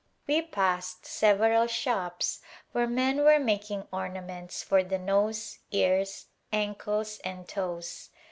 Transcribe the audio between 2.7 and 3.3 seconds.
where men